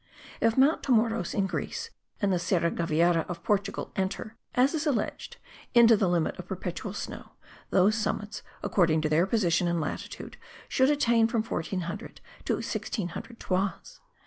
If 0.39 0.57
Mount 0.57 0.81
Tomoros 0.81 1.35
in 1.35 1.45
Greece 1.45 1.91
and 2.19 2.33
the 2.33 2.39
Serra 2.39 2.71
Gaviarra 2.71 3.23
of 3.29 3.43
Portugal 3.43 3.91
enter, 3.95 4.35
as 4.55 4.73
is 4.73 4.87
alleged, 4.87 5.37
into 5.75 5.95
the 5.95 6.09
limit 6.09 6.39
of 6.39 6.47
perpetual 6.47 6.93
snow, 6.95 7.33
those 7.69 7.93
summits, 7.93 8.41
according 8.63 9.01
to 9.01 9.09
their 9.09 9.27
position 9.27 9.67
in 9.67 9.79
latitude, 9.79 10.37
should 10.67 10.89
attain 10.89 11.27
from 11.27 11.43
1400 11.43 12.19
to 12.45 12.53
1600 12.55 13.39
toises. 13.39 13.99